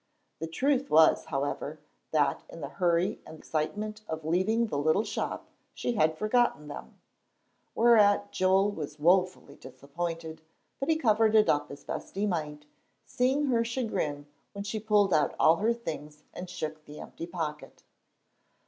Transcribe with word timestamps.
The 0.39 0.47
truth 0.47 0.89
was, 0.89 1.25
however, 1.25 1.77
that 2.09 2.41
in 2.49 2.61
the 2.61 2.69
hurry 2.69 3.19
and 3.23 3.37
excitement 3.37 4.01
of 4.09 4.25
leaving 4.25 4.65
the 4.65 4.77
little 4.79 5.03
shop, 5.03 5.45
she 5.75 5.91
had 5.93 6.17
forgotten 6.17 6.67
them. 6.69 6.95
Whereat 7.75 8.31
Joel 8.31 8.71
was 8.71 8.97
wofully 8.97 9.57
disappointed, 9.57 10.41
but 10.79 10.89
he 10.89 10.95
covered 10.95 11.35
it 11.35 11.49
up 11.49 11.69
as 11.69 11.83
best 11.83 12.15
he 12.15 12.25
might, 12.25 12.65
seeing 13.05 13.45
her 13.45 13.63
chagrin 13.63 14.25
when 14.53 14.63
she 14.63 14.79
pulled 14.79 15.13
out 15.13 15.35
all 15.39 15.57
her 15.57 15.71
things 15.71 16.23
and 16.33 16.49
shook 16.49 16.85
the 16.85 16.99
empty 16.99 17.27
pocket. 17.27 17.83